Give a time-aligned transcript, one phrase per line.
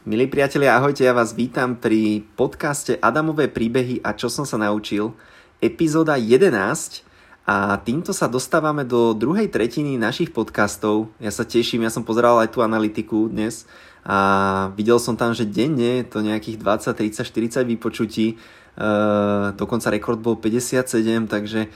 [0.00, 5.12] Milí priatelia, ahojte, ja vás vítam pri podcaste Adamové príbehy a čo som sa naučil,
[5.60, 7.04] epizóda 11
[7.44, 11.12] a týmto sa dostávame do druhej tretiny našich podcastov.
[11.20, 13.68] Ja sa teším, ja som pozeral aj tú analytiku dnes
[14.00, 18.40] a videl som tam, že denne to nejakých 20, 30, 40 vypočutí,
[18.80, 21.68] uh, dokonca rekord bol 57, takže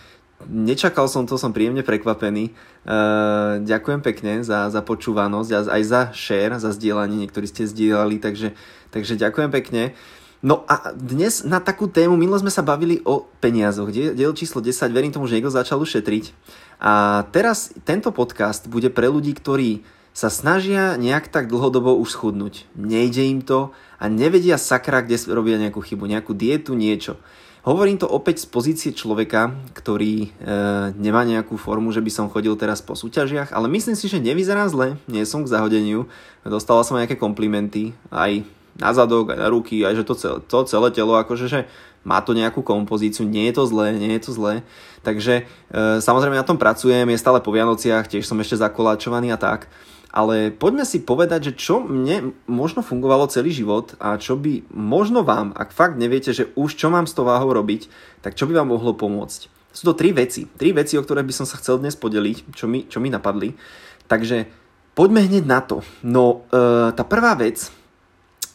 [0.46, 2.52] nečakal som to, som príjemne prekvapený.
[2.84, 8.20] Uh, ďakujem pekne za, za počúvanosť a aj za share, za zdieľanie, niektorí ste zdieľali,
[8.20, 8.52] takže,
[8.90, 9.96] takže ďakujem pekne.
[10.44, 14.92] No a dnes na takú tému, minule sme sa bavili o peniazoch, diel číslo 10,
[14.92, 16.36] verím tomu, že niekto začal ušetriť.
[16.84, 19.80] A teraz tento podcast bude pre ľudí, ktorí
[20.12, 22.68] sa snažia nejak tak dlhodobo už schudnúť.
[22.76, 27.16] Nejde im to a nevedia sakra, kde robia nejakú chybu, nejakú dietu, niečo.
[27.64, 30.52] Hovorím to opäť z pozície človeka, ktorý e,
[31.00, 34.68] nemá nejakú formu, že by som chodil teraz po súťažiach, ale myslím si, že nevyzerá
[34.68, 36.04] zle, nie som k zahodeniu,
[36.44, 38.44] dostala som nejaké komplimenty, aj
[38.76, 41.60] na zadok, aj na ruky, aj že to celé, to celé telo, akože že
[42.04, 44.60] má to nejakú kompozíciu, nie je to zlé, nie je to zlé.
[45.00, 49.40] Takže e, samozrejme na tom pracujem, je stále po Vianociach, tiež som ešte zakoláčovaný a
[49.40, 49.72] tak.
[50.14, 55.26] Ale poďme si povedať, že čo mne možno fungovalo celý život a čo by možno
[55.26, 57.90] vám, ak fakt neviete, že už čo mám s tou váhou robiť,
[58.22, 59.50] tak čo by vám mohlo pomôcť.
[59.74, 60.46] Sú to tri veci.
[60.46, 63.58] Tri veci, o ktoré by som sa chcel dnes podeliť, čo mi, čo mi napadli.
[64.06, 64.46] Takže
[64.94, 65.82] poďme hneď na to.
[66.06, 67.74] No, e, tá prvá vec,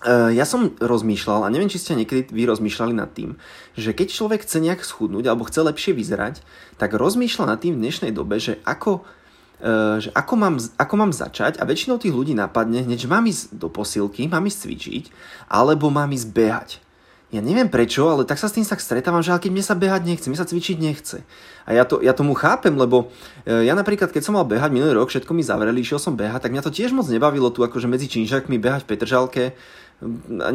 [0.08, 3.36] e, ja som rozmýšľal, a neviem, či ste niekedy vy rozmýšľali nad tým,
[3.76, 6.40] že keď človek chce nejak schudnúť alebo chce lepšie vyzerať,
[6.80, 9.04] tak rozmýšľa nad tým v dnešnej dobe, že ako
[10.00, 13.52] že ako mám, ako mám začať a väčšinou tých ľudí napadne hneď, že mám ísť
[13.56, 15.04] do posilky, mám ísť cvičiť,
[15.52, 16.70] alebo mám ísť behať.
[17.30, 20.02] Ja neviem prečo, ale tak sa s tým tak stretávam, že keď mne sa behať
[20.02, 21.22] nechce, mne sa cvičiť nechce.
[21.70, 23.14] A ja, to, ja tomu chápem, lebo
[23.46, 26.50] eh, ja napríklad, keď som mal behať minulý rok, všetko mi zavreli, išiel som behať,
[26.50, 29.44] tak mňa to tiež moc nebavilo tu akože medzi činžakmi behať v Petržalke,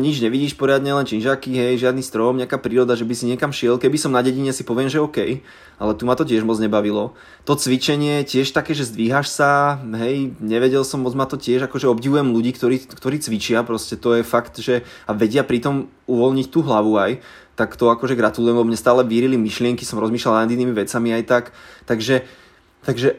[0.01, 3.77] nič nevidíš poriadne, len činžaky, hej, žiadny strom, nejaká príroda, že by si niekam šiel.
[3.77, 5.45] Keby som na dedine si poviem, že OK,
[5.77, 7.13] ale tu ma to tiež moc nebavilo.
[7.45, 11.93] To cvičenie tiež také, že zdvíhaš sa, hej, nevedel som moc ma to tiež, akože
[11.93, 16.65] obdivujem ľudí, ktorí, ktorí cvičia, proste to je fakt, že a vedia pritom uvoľniť tú
[16.65, 17.13] hlavu aj,
[17.55, 21.25] tak to akože gratulujem, lebo mne stále vírili myšlienky, som rozmýšľal nad inými vecami aj
[21.29, 21.45] tak,
[21.85, 22.25] takže
[22.85, 23.17] Takže e,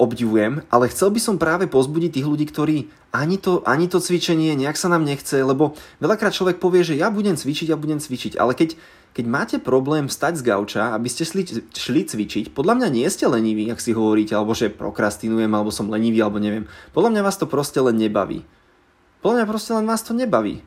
[0.00, 4.56] obdivujem, ale chcel by som práve pozbudiť tých ľudí, ktorí ani to, ani to cvičenie
[4.56, 8.00] nejak sa nám nechce, lebo veľakrát človek povie, že ja budem cvičiť a ja budem
[8.00, 8.72] cvičiť, ale keď,
[9.12, 11.44] keď máte problém stať z gauča, aby ste šli,
[11.76, 15.92] šli cvičiť, podľa mňa nie ste leniví, ak si hovoríte, alebo že prokrastinujem, alebo som
[15.92, 16.64] lenivý, alebo neviem.
[16.96, 18.48] Podľa mňa vás to proste len nebaví.
[19.20, 20.64] Podľa mňa proste len vás to nebaví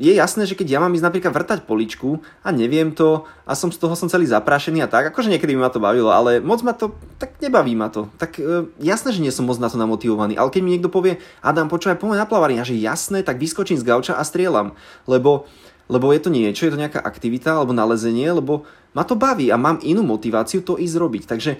[0.00, 3.68] je jasné, že keď ja mám ísť napríklad vrtať poličku a neviem to a som
[3.68, 6.64] z toho som celý zaprášený a tak, akože niekedy by ma to bavilo, ale moc
[6.64, 8.08] ma to, tak nebaví ma to.
[8.16, 11.20] Tak e, jasné, že nie som moc na to namotivovaný, ale keď mi niekto povie,
[11.44, 14.72] Adam, počúvaj, poďme na plavárne, a že jasné, tak vyskočím z gauča a strieľam,
[15.04, 15.44] lebo,
[15.92, 18.64] lebo je to niečo, je to nejaká aktivita alebo nalezenie, lebo
[18.96, 21.22] ma to baví a mám inú motiváciu to ísť robiť.
[21.28, 21.52] Takže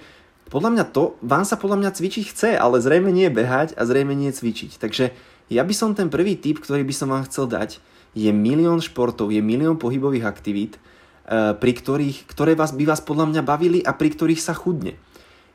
[0.49, 4.17] podľa mňa to, vám sa podľa mňa cvičiť chce, ale zrejme nie behať a zrejme
[4.17, 4.81] nie cvičiť.
[4.81, 5.13] Takže
[5.53, 7.77] ja by som ten prvý tip, ktorý by som vám chcel dať,
[8.11, 13.31] je milión športov, je milión pohybových aktivít, eh, pri ktorých, ktoré vás, by vás podľa
[13.31, 14.99] mňa bavili a pri ktorých sa chudne.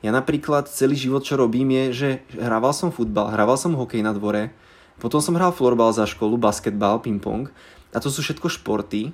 [0.04, 4.12] Ja napríklad celý život, čo robím, je, že hrával som futbal, hrával som hokej na
[4.12, 4.52] dvore,
[4.96, 7.52] potom som hral florbal za školu, basketbal, ping-pong
[7.92, 9.12] a to sú všetko športy,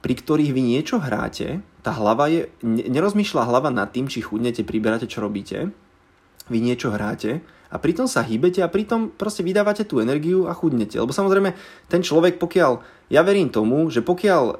[0.00, 5.04] pri ktorých vy niečo hráte, tá hlava je, nerozmýšľa hlava nad tým, či chudnete, priberáte,
[5.04, 5.70] čo robíte,
[6.50, 7.40] vy niečo hráte
[7.70, 10.98] a pritom sa hýbete a pritom proste vydávate tú energiu a chudnete.
[10.98, 11.54] Lebo samozrejme
[11.86, 12.82] ten človek, pokiaľ,
[13.14, 14.54] ja verím tomu, že pokiaľ e,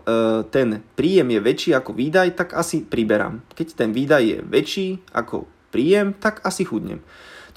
[0.55, 3.43] ten príjem je väčší ako výdaj, tak asi priberám.
[3.59, 7.03] Keď ten výdaj je väčší ako príjem, tak asi chudnem.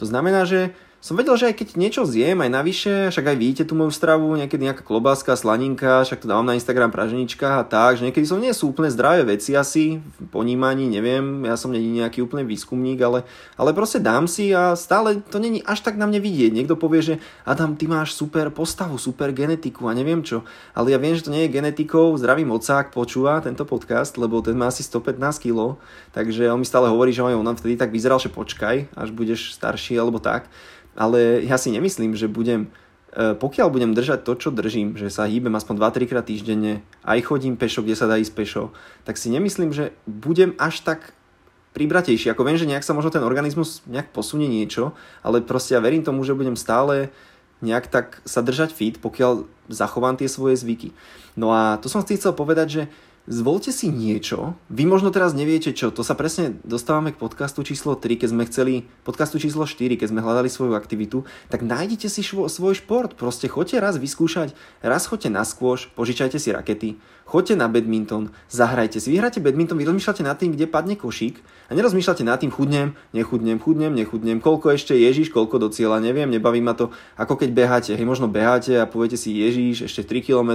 [0.01, 0.73] To znamená, že
[1.03, 4.39] som vedel, že aj keď niečo zjem aj navyše, však aj vidíte tú moju stravu,
[4.39, 8.39] niekedy nejaká klobáska, slaninka, však to dávam na Instagram praženička a tak, že niekedy som
[8.39, 13.03] nie sú úplne zdravé veci asi, v ponímaní, neviem, ja som není nejaký úplný výskumník,
[13.03, 13.27] ale,
[13.59, 16.55] ale proste dám si a stále to není až tak na mne vidieť.
[16.55, 21.03] Niekto povie, že Adam, ty máš super postavu, super genetiku a neviem čo, ale ja
[21.03, 24.87] viem, že to nie je genetikou, zdravý mocák počúva tento podcast, lebo ten má asi
[24.87, 25.75] 115 kg,
[26.15, 29.99] takže on mi stále hovorí, že on vtedy tak vyzeral, že počkaj, až budeš starší
[29.99, 30.47] alebo tak
[30.93, 32.69] ale ja si nemyslím, že budem,
[33.13, 37.19] e, pokiaľ budem držať to, čo držím, že sa hýbem aspoň 2-3 krát týždenne, aj
[37.25, 38.63] chodím pešo, kde sa dá ísť pešo,
[39.03, 41.13] tak si nemyslím, že budem až tak
[41.73, 42.29] pribratejší.
[42.29, 44.93] Ako viem, že nejak sa možno ten organizmus nejak posunie niečo,
[45.25, 47.09] ale proste ja verím tomu, že budem stále
[47.65, 50.93] nejak tak sa držať fit, pokiaľ zachovám tie svoje zvyky.
[51.33, 52.83] No a to som si chcel povedať, že
[53.23, 57.95] zvolte si niečo, vy možno teraz neviete čo, to sa presne dostávame k podcastu číslo
[57.95, 58.73] 3, keď sme chceli,
[59.07, 63.47] podcastu číslo 4, keď sme hľadali svoju aktivitu, tak nájdite si švo, svoj šport, proste
[63.47, 64.51] choďte raz vyskúšať,
[64.83, 66.89] raz choďte na skôš, požičajte si rakety,
[67.23, 71.39] choďte na badminton, zahrajte si, vyhráte badminton, vy rozmýšľate nad tým, kde padne košík
[71.71, 76.27] a nerozmýšľate nad tým, chudnem, nechudnem, chudnem, nechudnem, koľko ešte Ježiš, koľko do cieľa, neviem,
[76.27, 80.27] nebaví ma to, ako keď beháte, hej, možno beháte a poviete si Ježiš, ešte 3
[80.27, 80.51] km,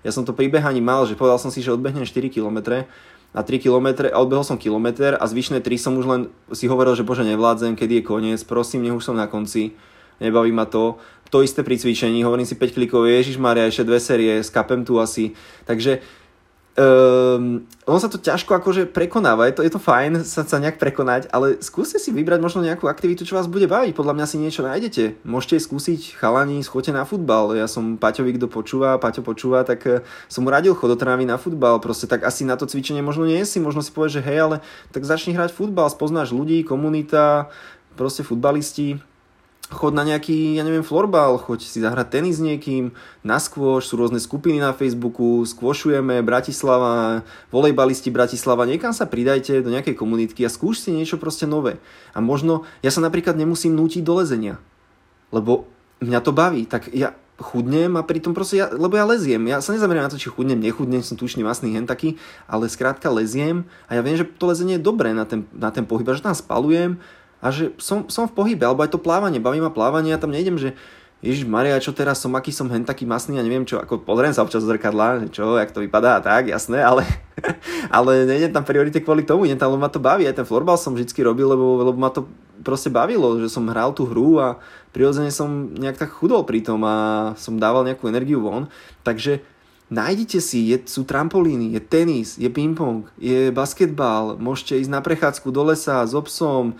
[0.00, 2.86] ja som to pri behaní mal, že povedal som si, že odbehnem 4 km
[3.34, 6.20] a 3 km odbehol som kilometr a zvyšné 3 som už len
[6.54, 9.74] si hovoril, že bože nevládzem, kedy je koniec, prosím, nech už som na konci,
[10.22, 11.02] nebaví ma to.
[11.34, 15.02] To isté pri cvičení, hovorím si 5 klikov, Ježiš Maria, ešte dve série, skapem tu
[15.02, 15.34] asi.
[15.66, 15.98] Takže
[16.74, 20.82] Um, ono sa to ťažko akože prekonáva, je to, je to fajn sa, sa nejak
[20.82, 24.42] prekonať, ale skúste si vybrať možno nejakú aktivitu, čo vás bude baviť, podľa mňa si
[24.42, 25.22] niečo nájdete.
[25.22, 30.02] Môžete skúsiť chalani, schoďte na futbal, ja som Paťovi, kto počúva, Paťo počúva, tak eh,
[30.26, 33.22] som mu radil chod do trávy na futbal, proste tak asi na to cvičenie možno
[33.22, 34.56] nie si, možno si povieš, že hej, ale
[34.90, 37.54] tak začni hrať futbal, spoznáš ľudí, komunita,
[37.94, 38.98] proste futbalisti,
[39.70, 42.92] chod na nejaký, ja neviem, florbal, choď si zahrať tenis s niekým,
[43.24, 49.72] na skôš, sú rôzne skupiny na Facebooku, skôšujeme, Bratislava, volejbalisti Bratislava, niekam sa pridajte do
[49.72, 51.80] nejakej komunitky a skúš si niečo proste nové.
[52.12, 54.60] A možno, ja sa napríklad nemusím nútiť do lezenia,
[55.32, 55.64] lebo
[56.04, 59.74] mňa to baví, tak ja chudnem a pritom proste, ja, lebo ja leziem, ja sa
[59.74, 62.14] nezameriam na to, či chudnem, nechudnem, som tučný, masný, hen taký,
[62.46, 65.82] ale skrátka leziem a ja viem, že to lezenie je dobré na ten, na ten
[65.82, 67.02] pohyb, že tam spalujem,
[67.44, 70.32] a že som, som v pohybe, alebo aj to plávanie, baví ma plávanie a tam
[70.32, 70.72] nejdem, že
[71.20, 74.32] Ježiš Maria, čo teraz som, aký som hen taký masný a neviem čo, ako pozriem
[74.32, 77.04] sa občas z zrkadla, čo, jak to vypadá a tak, jasné, ale,
[77.96, 80.80] ale nejdem tam priorite kvôli tomu, idem tam, lebo ma to baví, aj ten florbal
[80.80, 82.28] som vždy robil, lebo, lebo ma to
[82.64, 84.60] proste bavilo, že som hral tú hru a
[84.92, 88.68] prirodzene som nejak tak chudol pri tom a som dával nejakú energiu von,
[89.00, 89.40] takže
[89.88, 95.48] nájdite si, je, sú trampolíny, je tenis, je ping-pong, je basketbal, môžete ísť na prechádzku
[95.48, 96.12] do lesa s
[96.44, 96.72] Uh,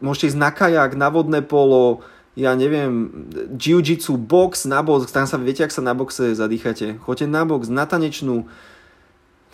[0.00, 2.04] môžete ísť na kajak, na vodné polo,
[2.36, 3.08] ja neviem,
[3.56, 7.00] jiu-jitsu, box, na box, tam sa viete, ak sa na boxe zadýchate.
[7.00, 8.44] Choďte na box, na tanečnú,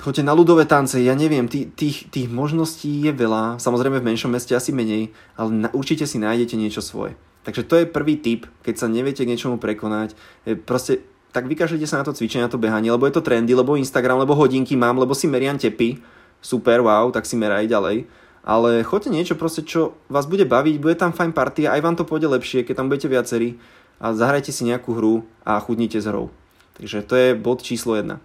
[0.02, 4.34] choďte na ľudové tance, ja neviem, tých, tých, tých možností je veľa, samozrejme v menšom
[4.34, 7.14] meste asi menej, ale na, určite si nájdete niečo svoje.
[7.46, 10.14] Takže to je prvý tip, keď sa neviete k niečomu prekonať,
[10.46, 13.56] je proste tak vykažlite sa na to cvičenie, na to behanie, lebo je to trendy,
[13.56, 15.96] lebo Instagram, lebo hodinky mám, lebo si meriam tepy,
[16.44, 18.04] super, wow, tak si meraj ďalej
[18.42, 22.04] ale choďte niečo proste, čo vás bude baviť, bude tam fajn partia, aj vám to
[22.06, 23.62] pôjde lepšie, keď tam budete viacerí
[24.02, 25.14] a zahrajte si nejakú hru
[25.46, 26.34] a chudnite s hrou.
[26.74, 28.18] Takže to je bod číslo 1.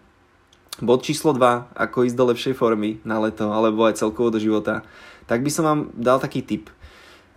[0.82, 4.82] Bod číslo 2, ako ísť do lepšej formy na leto alebo aj celkovo do života,
[5.30, 6.74] tak by som vám dal taký tip.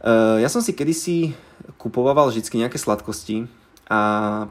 [0.01, 1.37] Uh, ja som si kedysi
[1.77, 3.60] kupoval vždy nejaké sladkosti
[3.91, 3.99] a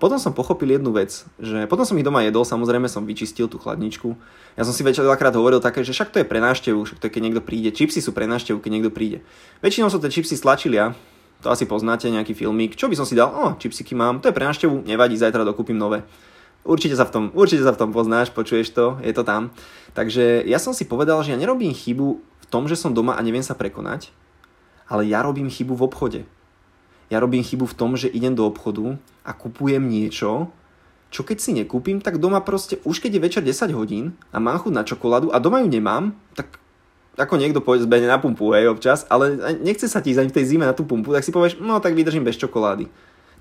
[0.03, 3.55] potom som pochopil jednu vec, že potom som ich doma jedol, samozrejme som vyčistil tú
[3.55, 4.11] chladničku.
[4.59, 7.07] Ja som si večer dvakrát hovoril také, že však to je pre návštevu, však to
[7.07, 7.71] je keď niekto príde.
[7.71, 9.23] Čipsy sú pre návštevu, keď niekto príde.
[9.63, 10.91] Väčšinou sú tie čipsy stlačilia,
[11.39, 12.75] to asi poznáte, nejaký filmík.
[12.75, 13.31] Čo by som si dal?
[13.31, 16.03] O, čipsiky mám, to je pre návštevu, nevadí, zajtra dokúpim nové.
[16.67, 19.55] Určite sa, v tom, určite sa v tom poznáš, počuješ to, je to tam.
[19.95, 23.23] Takže ja som si povedal, že ja nerobím chybu v tom, že som doma a
[23.23, 24.11] neviem sa prekonať,
[24.91, 26.21] ale ja robím chybu v obchode
[27.09, 30.53] ja robím chybu v tom, že idem do obchodu a kupujem niečo,
[31.09, 34.61] čo keď si nekúpim, tak doma proste, už keď je večer 10 hodín a mám
[34.61, 36.61] chuť na čokoládu a doma ju nemám, tak
[37.17, 40.63] ako niekto zbehne na pumpu, hej, občas, ale nechce sa ti ísť v tej zime
[40.63, 42.87] na tú pumpu, tak si povieš, no tak vydržím bez čokolády.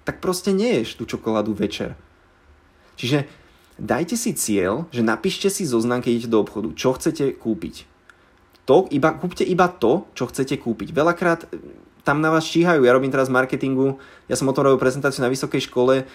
[0.02, 1.94] Tak proste neješ tú čokoládu večer.
[2.98, 3.28] Čiže
[3.78, 7.86] dajte si cieľ, že napíšte si zoznam, keď idete do obchodu, čo chcete kúpiť.
[8.66, 10.92] To, iba, kúpte iba to, čo chcete kúpiť.
[10.92, 11.46] Veľakrát
[12.08, 12.88] tam na vás číhajú.
[12.88, 14.00] Ja robím teraz marketingu,
[14.32, 16.08] ja som o tom robil prezentáciu na vysokej škole,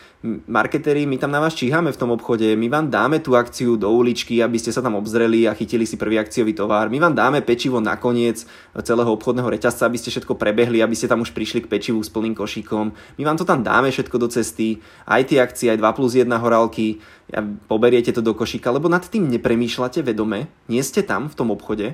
[0.49, 3.93] marketeri, my tam na vás číhame v tom obchode, my vám dáme tú akciu do
[3.93, 7.45] uličky, aby ste sa tam obzreli a chytili si prvý akciový tovar, my vám dáme
[7.45, 8.41] pečivo nakoniec
[8.81, 12.09] celého obchodného reťazca, aby ste všetko prebehli, aby ste tam už prišli k pečivu s
[12.09, 12.89] plným košíkom,
[13.21, 16.25] my vám to tam dáme všetko do cesty, aj tie akcie, aj 2 plus 1
[16.25, 21.37] horálky, a poberiete to do košíka, lebo nad tým nepremýšľate vedome, nie ste tam v
[21.37, 21.93] tom obchode,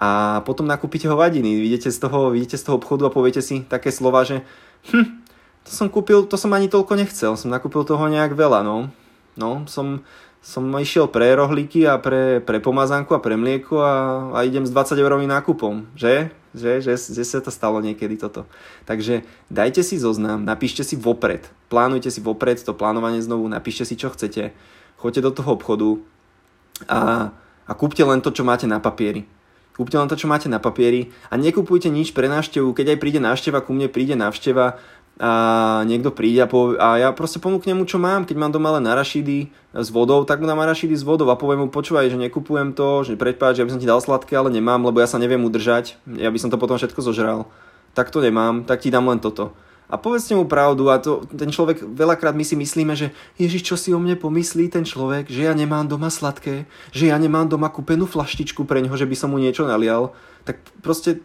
[0.00, 1.60] a potom nakúpite hovadiny.
[1.60, 4.40] Vidíte z toho, vidíte z toho obchodu a poviete si také slova, že
[4.88, 5.20] hm,
[5.68, 8.88] to som kúpil, to som ani toľko nechcel, som nakúpil toho nejak veľa, no.
[9.36, 10.00] No, som,
[10.40, 13.94] som išiel pre rohlíky a pre, pre pomazánku a pre mlieko a,
[14.32, 16.32] a idem s 20 eurovým nákupom, že?
[16.50, 18.42] Že, že, že sa to stalo niekedy toto.
[18.82, 23.94] Takže dajte si zoznam, napíšte si vopred, plánujte si vopred to plánovanie znovu, napíšte si
[23.94, 24.50] čo chcete,
[24.98, 26.02] choďte do toho obchodu
[26.90, 27.30] a,
[27.68, 29.28] a kúpte len to, čo máte na papieri
[29.80, 32.76] Kúpte len to, čo máte na papieri a nekupujte nič pre návštevu.
[32.76, 34.76] Keď aj príde návšteva, ku mne príde návšteva,
[35.20, 35.32] a
[35.84, 38.28] niekto príde a, povie, a ja proste ponúknem mu, čo mám.
[38.28, 41.64] Keď mám doma len arašidy s vodou, tak mu dám arašidy s vodou a poviem
[41.64, 44.80] mu, počúvaj, že nekupujem to, že prepáč, že by som ti dal sladké, ale nemám,
[44.84, 45.96] lebo ja sa neviem udržať.
[46.08, 47.48] Ja by som to potom všetko zožral.
[47.92, 49.52] Tak to nemám, tak ti dám len toto.
[49.90, 53.74] A povedzte mu pravdu a to, ten človek, veľakrát my si myslíme, že Ježiš, čo
[53.74, 57.66] si o mne pomyslí ten človek, že ja nemám doma sladké, že ja nemám doma
[57.66, 60.14] kúpenú flaštičku pre ňoho, že by som mu niečo nalial.
[60.46, 61.20] Tak proste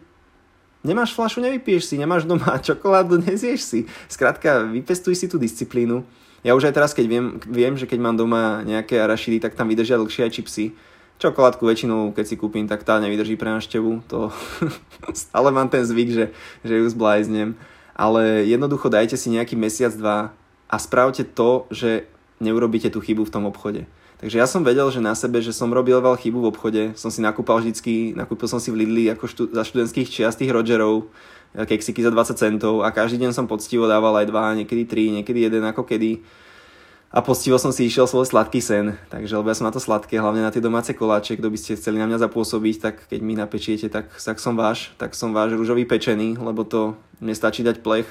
[0.86, 3.80] Nemáš fľašu, nevypiješ si, nemáš doma čokoládu, nezješ si.
[4.06, 6.06] Skrátka, vypestuj si tú disciplínu.
[6.46, 9.66] Ja už aj teraz, keď viem, viem, že keď mám doma nejaké arašidy, tak tam
[9.66, 10.78] vydržia dlhšie aj čipsy.
[11.18, 14.06] Čokoládku väčšinou, keď si kúpim, tak tá nevydrží pre návštevu.
[14.06, 14.30] To
[15.26, 16.24] stále mám ten zvyk, že,
[16.62, 17.58] že ju zbláznem.
[17.96, 20.36] Ale jednoducho dajte si nejaký mesiac, dva
[20.68, 22.04] a spravte to, že
[22.38, 23.88] neurobíte tú chybu v tom obchode.
[24.16, 27.12] Takže ja som vedel, že na sebe, že som robil veľa chybu v obchode, som
[27.12, 31.12] si nakúpal vždycky, nakúpil som si v Lidli ako štú, za študentských čiast tých Rogerov,
[31.52, 35.12] eh, keksiky za 20 centov a každý deň som poctivo dával aj dva, niekedy tri,
[35.12, 36.24] niekedy jeden ako kedy.
[37.14, 40.18] A poctivo som si išiel svoj sladký sen, takže lebo ja som na to sladké,
[40.18, 43.38] hlavne na tie domáce koláče, kto by ste chceli na mňa zapôsobiť, tak keď mi
[43.38, 47.80] napečiete, tak, tak som váš, tak som váš rúžový pečený, lebo to mne stačí dať
[47.80, 48.10] plech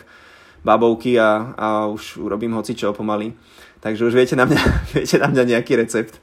[0.66, 3.36] babovky a, a už urobím hoci čo pomaly.
[3.84, 4.62] Takže už viete na mňa,
[4.96, 6.18] viete na mňa nejaký recept.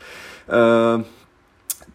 [0.49, 1.05] Uh,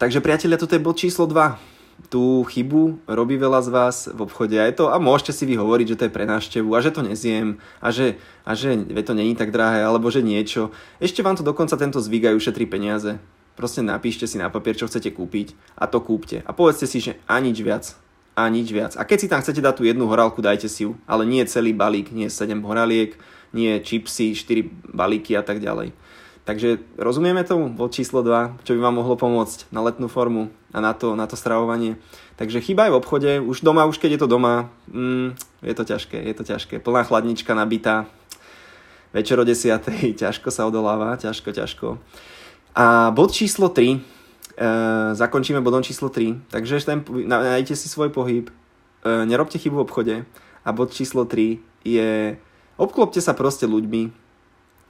[0.00, 4.54] takže priatelia, toto je bod číslo 2 tú chybu robí veľa z vás v obchode
[4.54, 6.94] a, je to, a môžete si vy hovoriť, že to je pre návštevu a že
[6.94, 8.14] to nezjem a že,
[8.46, 10.70] a že to není tak drahé alebo že niečo.
[11.02, 13.18] Ešte vám to dokonca tento zvyk aj ušetrí peniaze.
[13.58, 16.46] Proste napíšte si na papier, čo chcete kúpiť a to kúpte.
[16.46, 17.98] A povedzte si, že a nič viac.
[18.38, 18.94] A nič viac.
[18.94, 20.94] A keď si tam chcete dať tú jednu horálku, dajte si ju.
[21.10, 23.18] Ale nie celý balík, nie 7 horáliek,
[23.50, 25.90] nie čipsy, 4 balíky a tak ďalej.
[26.48, 30.80] Takže rozumieme tomu bod číslo 2, čo by vám mohlo pomôcť na letnú formu a
[30.80, 32.00] na to, na to stravovanie.
[32.40, 35.84] Takže chyba aj v obchode, už doma, už keď je to doma, mm, je to
[35.84, 36.80] ťažké, je to ťažké.
[36.80, 38.08] Plná chladnička nabitá,
[39.12, 39.92] večer o 10.
[40.24, 42.00] ťažko sa odoláva, ťažko, ťažko.
[42.72, 43.98] A bod číslo 3, e,
[45.20, 48.52] zakončíme bodom číslo 3, takže ten, nájdete si svoj pohyb, e,
[49.28, 50.16] nerobte chybu v obchode
[50.64, 52.40] a bod číslo 3 je
[52.78, 54.27] Obklopte sa proste ľuďmi.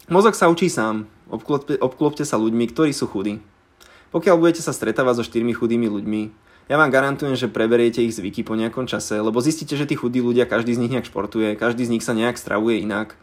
[0.08, 1.04] Mozog sa učí sám.
[1.28, 3.44] Obklopte, obklopte sa ľuďmi, ktorí sú chudí.
[4.08, 6.22] Pokiaľ budete sa stretávať so štyrmi chudými ľuďmi,
[6.68, 10.24] ja vám garantujem, že preberiete ich zvyky po nejakom čase, lebo zistíte, že tí chudí
[10.24, 13.16] ľudia, každý z nich nejak športuje, každý z nich sa nejak stravuje inak.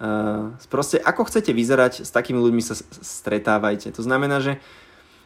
[0.00, 3.92] Uh, proste ako chcete vyzerať, s takými ľuďmi sa stretávajte.
[3.92, 4.56] To znamená, že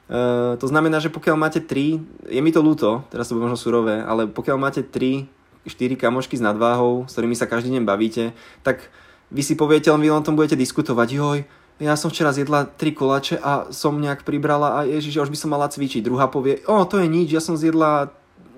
[0.06, 3.58] Uh, to znamená, že pokiaľ máte 3, je mi to ľúto, teraz to bude možno
[3.58, 5.26] surové, ale pokiaľ máte 3
[5.66, 8.30] 4 kamošky s nadváhou, s ktorými sa každý deň bavíte,
[8.62, 8.86] tak
[9.30, 11.38] vy si poviete, len vy len tom budete diskutovať, joj,
[11.76, 15.52] ja som včera zjedla tri kolače a som nejak pribrala a ježiš, už by som
[15.52, 16.00] mala cvičiť.
[16.00, 18.08] Druhá povie, o, to je nič, ja som zjedla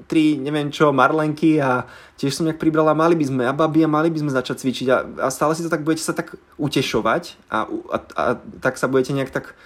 [0.07, 1.85] tri, neviem čo, marlenky a
[2.15, 4.87] tiež som nejak pribrala, mali by sme, a babi, a mali by sme začať cvičiť.
[4.89, 8.23] A, a stále si to tak budete sa tak utešovať a, a, a
[8.63, 9.59] tak sa budete nejak tak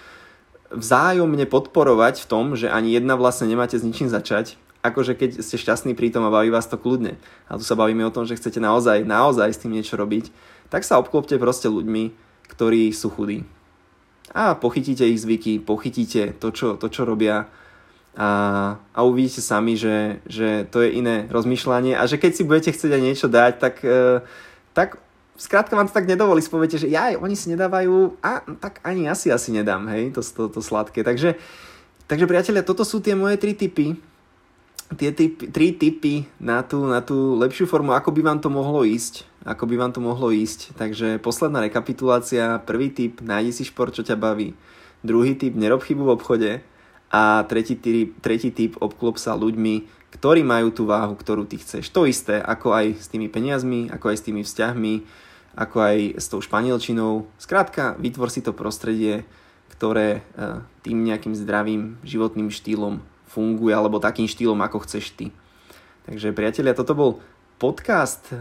[0.73, 4.57] vzájomne podporovať v tom, že ani jedna vlastne nemáte s ničím začať.
[4.83, 7.15] Akože keď ste šťastní pri tom a baví vás to kľudne,
[7.47, 10.27] a tu sa bavíme o tom, že chcete naozaj, naozaj s tým niečo robiť,
[10.69, 12.13] tak sa obklopte proste ľuďmi,
[12.51, 13.47] ktorí sú chudí.
[14.33, 17.49] A pochytíte ich zvyky, pochytíte to, čo, to, čo robia
[18.13, 18.29] a,
[18.93, 22.91] a uvidíte sami, že, že to je iné rozmýšľanie a že keď si budete chcieť
[22.93, 24.21] aj niečo dať, tak, e,
[24.77, 25.01] tak
[25.33, 29.17] skrátka vám to tak nedovolí, spoviete, že ja, oni si nedávajú a tak ani ja
[29.17, 31.01] si asi nedám, hej, to, to, to sladké.
[31.01, 31.35] Takže,
[32.05, 33.97] takže priatelia, toto sú tie moje tri typy,
[34.95, 38.81] tie typy, tri typy na tú, na tú lepšiu formu, ako by vám to mohlo
[38.83, 39.27] ísť.
[39.43, 40.75] Ako by vám to mohlo ísť.
[40.75, 42.63] Takže posledná rekapitulácia.
[42.63, 44.55] Prvý typ, nájdi si šport, čo ťa baví.
[45.03, 46.51] Druhý typ, nerob chybu v obchode.
[47.13, 49.85] A tretí typ, tretí typ obklop sa ľuďmi,
[50.17, 51.93] ktorí majú tú váhu, ktorú ty chceš.
[51.93, 54.93] To isté, ako aj s tými peniazmi, ako aj s tými vzťahmi,
[55.53, 57.29] ako aj s tou španielčinou.
[57.37, 59.29] Skrátka, vytvor si to prostredie,
[59.69, 65.33] ktoré eh, tým nejakým zdravým životným štýlom funguje, alebo takým štýlom, ako chceš ty.
[66.05, 67.11] Takže priatelia, toto bol
[67.57, 68.35] podcast e,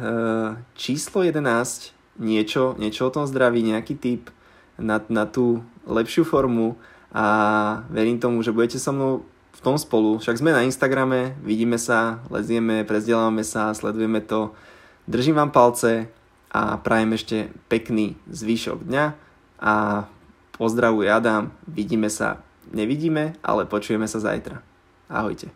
[0.77, 4.29] číslo 11, niečo, niečo o tom zdraví, nejaký tip
[4.77, 6.77] na, na tú lepšiu formu
[7.13, 7.25] a
[7.89, 10.19] verím tomu, že budete so mnou v tom spolu.
[10.19, 14.53] Však sme na Instagrame, vidíme sa, lezieme, prezdielame sa, sledujeme to.
[15.07, 16.09] Držím vám palce
[16.51, 17.37] a prajem ešte
[17.69, 19.05] pekný zvyšok dňa
[19.63, 19.75] a
[20.57, 22.43] pozdravuje Adam, vidíme sa,
[22.75, 24.72] nevidíme, ale počujeme sa zajtra.
[25.13, 25.49] Ahojte.